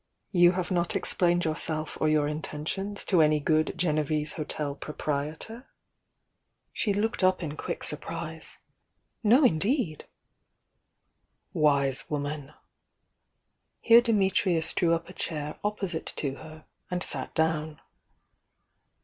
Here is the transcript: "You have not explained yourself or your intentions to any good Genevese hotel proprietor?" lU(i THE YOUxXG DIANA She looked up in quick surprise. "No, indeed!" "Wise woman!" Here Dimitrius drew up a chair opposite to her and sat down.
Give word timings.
"You 0.31 0.53
have 0.53 0.71
not 0.71 0.95
explained 0.95 1.45
yourself 1.45 1.95
or 2.01 2.09
your 2.09 2.27
intentions 2.27 3.05
to 3.05 3.21
any 3.21 3.39
good 3.39 3.73
Genevese 3.77 4.33
hotel 4.33 4.73
proprietor?" 4.73 5.53
lU(i 5.53 5.57
THE 5.57 5.59
YOUxXG 5.59 6.57
DIANA 6.57 6.71
She 6.73 6.93
looked 6.95 7.23
up 7.23 7.43
in 7.43 7.55
quick 7.55 7.83
surprise. 7.83 8.57
"No, 9.23 9.43
indeed!" 9.43 10.07
"Wise 11.53 12.09
woman!" 12.09 12.51
Here 13.79 14.01
Dimitrius 14.01 14.73
drew 14.73 14.95
up 14.95 15.07
a 15.07 15.13
chair 15.13 15.59
opposite 15.63 16.07
to 16.15 16.33
her 16.37 16.65
and 16.89 17.03
sat 17.03 17.35
down. 17.35 17.79